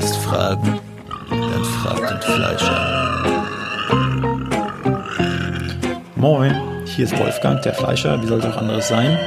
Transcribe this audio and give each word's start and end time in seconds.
Hast 0.00 0.16
Fragen? 0.16 0.80
Dann 1.28 1.62
frag 1.62 2.08
den 2.08 2.20
Fleischer. 2.22 3.22
Moin, 6.16 6.54
hier 6.86 7.04
ist 7.04 7.18
Wolfgang, 7.18 7.60
der 7.60 7.74
Fleischer. 7.74 8.22
Wie 8.22 8.26
soll 8.26 8.38
es 8.38 8.46
auch 8.46 8.56
anderes 8.56 8.88
sein? 8.88 9.18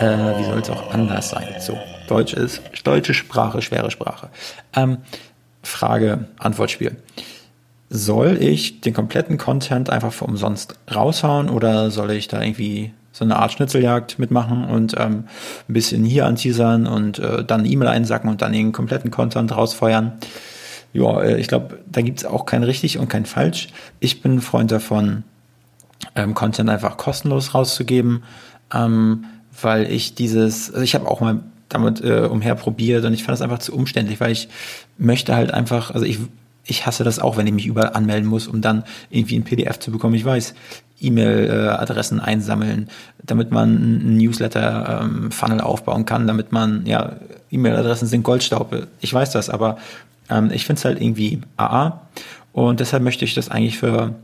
Äh, 0.00 0.36
wie 0.36 0.42
soll 0.42 0.58
es 0.58 0.68
auch 0.68 0.92
anders 0.92 1.30
sein? 1.30 1.46
So, 1.60 1.78
Deutsch 2.08 2.32
ist 2.32 2.60
deutsche 2.82 3.14
Sprache, 3.14 3.62
schwere 3.62 3.92
Sprache. 3.92 4.30
Ähm, 4.74 4.98
Frage, 5.62 6.26
Antwortspiel. 6.40 6.96
Soll 7.88 8.42
ich 8.42 8.80
den 8.80 8.94
kompletten 8.94 9.38
Content 9.38 9.90
einfach 9.90 10.12
für 10.12 10.24
umsonst 10.24 10.74
raushauen 10.92 11.48
oder 11.48 11.92
soll 11.92 12.10
ich 12.10 12.26
da 12.26 12.42
irgendwie 12.42 12.92
so 13.16 13.24
eine 13.24 13.36
Art 13.36 13.52
Schnitzeljagd 13.52 14.18
mitmachen 14.18 14.64
und 14.66 14.94
ähm, 14.98 15.24
ein 15.68 15.72
bisschen 15.72 16.04
hier 16.04 16.26
anteasern 16.26 16.86
und 16.86 17.18
äh, 17.18 17.42
dann 17.42 17.64
E-Mail 17.64 17.88
einsacken 17.88 18.28
und 18.28 18.42
dann 18.42 18.52
den 18.52 18.72
kompletten 18.72 19.10
Content 19.10 19.56
rausfeuern? 19.56 20.12
Ja, 20.92 21.22
äh, 21.22 21.40
ich 21.40 21.48
glaube, 21.48 21.78
da 21.90 22.02
gibt 22.02 22.18
es 22.18 22.24
auch 22.26 22.44
kein 22.44 22.62
richtig 22.62 22.98
und 22.98 23.08
kein 23.08 23.24
falsch. 23.24 23.68
Ich 24.00 24.20
bin 24.20 24.34
ein 24.34 24.40
Freund 24.42 24.70
davon, 24.70 25.24
ähm, 26.14 26.34
Content 26.34 26.68
einfach 26.68 26.98
kostenlos 26.98 27.54
rauszugeben, 27.54 28.22
ähm, 28.74 29.24
weil 29.62 29.90
ich 29.90 30.14
dieses, 30.14 30.70
also 30.70 30.82
ich 30.82 30.94
habe 30.94 31.08
auch 31.08 31.22
mal 31.22 31.40
damit 31.70 32.04
äh, 32.04 32.28
umher 32.30 32.54
probiert 32.54 33.06
und 33.06 33.14
ich 33.14 33.24
fand 33.24 33.36
es 33.36 33.42
einfach 33.42 33.60
zu 33.60 33.74
umständlich, 33.74 34.20
weil 34.20 34.32
ich 34.32 34.50
möchte 34.98 35.34
halt 35.34 35.54
einfach, 35.54 35.90
also 35.90 36.04
ich 36.04 36.18
ich 36.66 36.86
hasse 36.86 37.04
das 37.04 37.18
auch, 37.18 37.36
wenn 37.36 37.46
ich 37.46 37.52
mich 37.52 37.66
überall 37.66 37.92
anmelden 37.92 38.28
muss, 38.28 38.48
um 38.48 38.60
dann 38.60 38.84
irgendwie 39.10 39.38
ein 39.38 39.44
PDF 39.44 39.78
zu 39.78 39.92
bekommen. 39.92 40.14
Ich 40.14 40.24
weiß, 40.24 40.54
E-Mail-Adressen 41.00 42.20
einsammeln, 42.20 42.88
damit 43.22 43.50
man 43.50 43.76
einen 43.76 44.16
Newsletter-Funnel 44.16 45.58
ähm, 45.58 45.64
aufbauen 45.64 46.06
kann, 46.06 46.26
damit 46.26 46.52
man, 46.52 46.86
ja, 46.86 47.12
E-Mail-Adressen 47.50 48.08
sind 48.08 48.22
Goldstaub. 48.22 48.86
Ich 49.00 49.12
weiß 49.12 49.30
das, 49.30 49.50
aber 49.50 49.76
ähm, 50.30 50.50
ich 50.52 50.64
finde 50.64 50.78
es 50.78 50.84
halt 50.84 51.00
irgendwie 51.00 51.40
AA 51.56 52.00
und 52.52 52.80
deshalb 52.80 53.02
möchte 53.02 53.24
ich 53.24 53.34
das 53.34 53.50
eigentlich 53.50 53.78
für, 53.78 54.14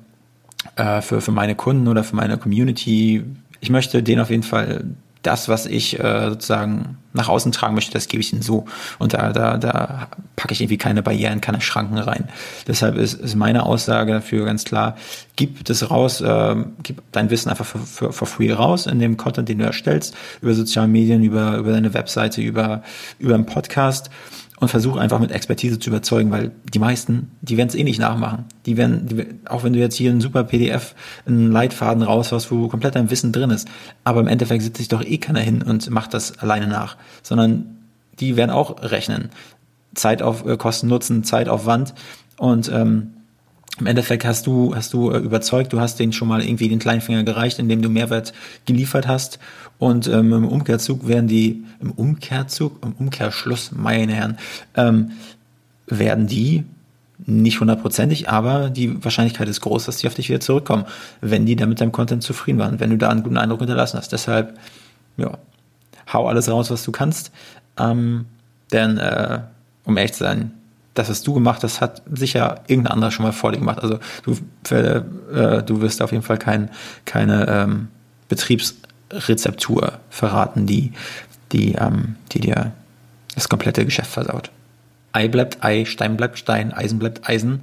äh, 0.76 1.02
für, 1.02 1.20
für 1.20 1.32
meine 1.32 1.54
Kunden 1.54 1.88
oder 1.88 2.04
für 2.04 2.16
meine 2.16 2.38
Community, 2.38 3.24
ich 3.60 3.70
möchte 3.70 4.02
denen 4.02 4.22
auf 4.22 4.30
jeden 4.30 4.42
Fall 4.42 4.84
das, 5.22 5.48
was 5.48 5.66
ich 5.66 5.98
äh, 5.98 6.30
sozusagen 6.30 6.98
nach 7.12 7.28
außen 7.28 7.52
tragen 7.52 7.74
möchte, 7.74 7.92
das 7.92 8.08
gebe 8.08 8.20
ich 8.20 8.32
ihnen 8.32 8.42
so. 8.42 8.64
Und 8.98 9.14
da, 9.14 9.32
da, 9.32 9.58
da 9.58 10.08
packe 10.36 10.52
ich 10.52 10.60
irgendwie 10.60 10.78
keine 10.78 11.02
Barrieren, 11.02 11.40
keine 11.40 11.60
Schranken 11.60 11.98
rein. 11.98 12.28
Deshalb 12.66 12.96
ist, 12.96 13.14
ist 13.14 13.36
meine 13.36 13.64
Aussage 13.66 14.12
dafür 14.12 14.46
ganz 14.46 14.64
klar, 14.64 14.96
gib 15.36 15.64
das 15.64 15.90
raus, 15.90 16.20
äh, 16.20 16.56
gib 16.82 17.02
dein 17.12 17.30
Wissen 17.30 17.50
einfach 17.50 17.66
für, 17.66 17.78
für, 17.78 18.12
for 18.12 18.26
free 18.26 18.52
raus 18.52 18.86
in 18.86 18.98
dem 18.98 19.16
Content, 19.16 19.48
den 19.48 19.58
du 19.58 19.64
erstellst, 19.64 20.14
über 20.40 20.54
soziale 20.54 20.88
Medien, 20.88 21.22
über, 21.22 21.56
über 21.56 21.72
deine 21.72 21.94
Webseite, 21.94 22.40
über, 22.40 22.82
über 23.18 23.34
einen 23.34 23.46
Podcast 23.46 24.10
und 24.62 24.68
versuche 24.68 25.00
einfach 25.00 25.18
mit 25.18 25.32
Expertise 25.32 25.80
zu 25.80 25.90
überzeugen, 25.90 26.30
weil 26.30 26.52
die 26.72 26.78
meisten, 26.78 27.32
die 27.40 27.56
werden 27.56 27.68
es 27.68 27.74
eh 27.74 27.82
nicht 27.82 27.98
nachmachen. 27.98 28.44
Die 28.64 28.76
werden, 28.76 29.08
die, 29.08 29.26
auch 29.48 29.64
wenn 29.64 29.72
du 29.72 29.80
jetzt 29.80 29.96
hier 29.96 30.12
ein 30.12 30.20
super 30.20 30.44
PDF, 30.44 30.94
einen 31.26 31.50
Leitfaden 31.50 32.04
raushaust, 32.04 32.52
wo 32.52 32.68
komplett 32.68 32.94
dein 32.94 33.10
Wissen 33.10 33.32
drin 33.32 33.50
ist, 33.50 33.66
aber 34.04 34.20
im 34.20 34.28
Endeffekt 34.28 34.62
sitzt 34.62 34.76
sich 34.76 34.86
doch 34.86 35.02
eh 35.02 35.18
keiner 35.18 35.40
hin 35.40 35.62
und 35.62 35.90
macht 35.90 36.14
das 36.14 36.38
alleine 36.38 36.68
nach, 36.68 36.96
sondern 37.24 37.76
die 38.20 38.36
werden 38.36 38.52
auch 38.52 38.80
rechnen. 38.84 39.30
Zeit 39.94 40.22
auf 40.22 40.46
äh, 40.46 40.56
Kosten 40.56 40.86
Nutzen, 40.86 41.24
Zeit 41.24 41.48
auf 41.48 41.66
Wand 41.66 41.92
und 42.36 42.70
ähm, 42.72 43.14
im 43.78 43.86
Endeffekt 43.86 44.24
hast 44.24 44.46
du, 44.46 44.74
hast 44.74 44.92
du 44.92 45.10
äh, 45.10 45.18
überzeugt, 45.18 45.72
du 45.72 45.80
hast 45.80 45.98
denen 45.98 46.12
schon 46.12 46.28
mal 46.28 46.42
irgendwie 46.42 46.68
den 46.68 46.78
Kleinfinger 46.78 47.24
gereicht, 47.24 47.58
indem 47.58 47.80
du 47.82 47.88
Mehrwert 47.88 48.32
geliefert 48.66 49.08
hast. 49.08 49.38
Und 49.78 50.06
ähm, 50.08 50.32
im 50.32 50.46
Umkehrzug 50.46 51.08
werden 51.08 51.26
die, 51.26 51.64
im 51.80 51.90
Umkehrzug, 51.90 52.82
im 52.84 52.92
Umkehrschluss, 52.92 53.72
meine 53.72 54.12
Herren, 54.12 54.38
ähm, 54.76 55.12
werden 55.86 56.26
die 56.26 56.64
nicht 57.24 57.60
hundertprozentig, 57.60 58.28
aber 58.28 58.68
die 58.68 59.02
Wahrscheinlichkeit 59.02 59.48
ist 59.48 59.60
groß, 59.60 59.84
dass 59.84 59.98
die 59.98 60.06
auf 60.06 60.14
dich 60.14 60.28
wieder 60.28 60.40
zurückkommen, 60.40 60.84
wenn 61.20 61.46
die 61.46 61.56
dann 61.56 61.68
mit 61.68 61.80
deinem 61.80 61.92
Content 61.92 62.22
zufrieden 62.22 62.58
waren, 62.58 62.80
wenn 62.80 62.90
du 62.90 62.98
da 62.98 63.10
einen 63.10 63.22
guten 63.22 63.36
Eindruck 63.36 63.60
hinterlassen 63.60 63.98
hast. 63.98 64.12
Deshalb, 64.12 64.58
ja, 65.16 65.38
hau 66.12 66.28
alles 66.28 66.48
raus, 66.48 66.70
was 66.70 66.82
du 66.82 66.92
kannst. 66.92 67.30
Ähm, 67.78 68.26
denn, 68.72 68.98
äh, 68.98 69.40
um 69.84 69.96
ehrlich 69.96 70.14
zu 70.14 70.24
sein, 70.24 70.52
das, 70.94 71.08
was 71.08 71.22
du 71.22 71.34
gemacht 71.34 71.62
hast, 71.62 71.80
hat 71.80 72.02
sicher 72.12 72.60
irgendein 72.66 72.92
anderer 72.94 73.10
schon 73.10 73.24
mal 73.24 73.32
vor 73.32 73.52
dir 73.52 73.58
gemacht. 73.58 73.80
Also 73.82 73.98
du, 74.24 74.36
äh, 74.74 75.62
du 75.62 75.80
wirst 75.80 76.02
auf 76.02 76.12
jeden 76.12 76.22
Fall 76.22 76.38
kein, 76.38 76.70
keine 77.04 77.46
ähm, 77.48 77.88
Betriebsrezeptur 78.28 79.94
verraten, 80.10 80.66
die, 80.66 80.92
die, 81.52 81.72
ähm, 81.72 82.16
die 82.32 82.40
dir 82.40 82.72
das 83.34 83.48
komplette 83.48 83.84
Geschäft 83.84 84.10
versaut. 84.10 84.50
Ei 85.12 85.28
bleibt 85.28 85.64
Ei, 85.64 85.84
Stein 85.84 86.16
bleibt 86.16 86.38
Stein, 86.38 86.72
Eisen 86.72 86.98
bleibt 86.98 87.28
Eisen. 87.28 87.60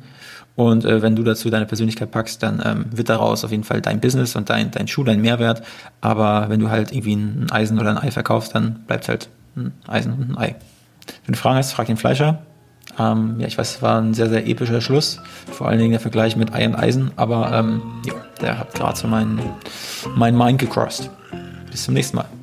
Und 0.55 0.83
äh, 0.83 1.01
wenn 1.01 1.15
du 1.15 1.23
dazu 1.23 1.49
deine 1.49 1.65
Persönlichkeit 1.65 2.11
packst, 2.11 2.43
dann 2.43 2.61
ähm, 2.65 2.85
wird 2.91 3.09
daraus 3.09 3.45
auf 3.45 3.51
jeden 3.51 3.63
Fall 3.63 3.81
dein 3.81 4.01
Business 4.01 4.35
und 4.35 4.49
dein, 4.49 4.71
dein 4.71 4.87
Schuh, 4.87 5.03
dein 5.03 5.21
Mehrwert. 5.21 5.63
Aber 6.01 6.49
wenn 6.49 6.59
du 6.59 6.69
halt 6.69 6.91
irgendwie 6.91 7.15
ein 7.15 7.47
Eisen 7.49 7.79
oder 7.79 7.91
ein 7.91 7.97
Ei 7.97 8.11
verkaufst, 8.11 8.53
dann 8.53 8.83
bleibt 8.85 9.07
halt 9.07 9.29
ein 9.55 9.71
Eisen 9.87 10.13
und 10.13 10.31
ein 10.31 10.37
Ei. 10.37 10.55
Wenn 11.25 11.33
du 11.33 11.39
Fragen 11.39 11.57
hast, 11.57 11.71
frag 11.71 11.87
den 11.87 11.97
Fleischer. 11.97 12.41
Ähm, 12.99 13.35
ja, 13.39 13.47
ich 13.47 13.57
weiß, 13.57 13.75
es 13.75 13.81
war 13.81 13.99
ein 14.01 14.13
sehr, 14.13 14.29
sehr 14.29 14.45
epischer 14.47 14.81
Schluss. 14.81 15.21
Vor 15.51 15.67
allen 15.67 15.79
Dingen 15.79 15.91
der 15.91 15.99
Vergleich 15.99 16.35
mit 16.35 16.49
und 16.51 16.75
Eisen, 16.75 17.11
aber 17.15 17.51
ähm, 17.53 17.81
ja, 18.05 18.13
der 18.41 18.59
hat 18.59 18.73
gerade 18.73 18.97
so 18.97 19.07
meinen 19.07 19.39
mein 20.15 20.37
Mind 20.37 20.59
gecrossed. 20.59 21.09
Bis 21.71 21.83
zum 21.83 21.93
nächsten 21.93 22.17
Mal. 22.17 22.38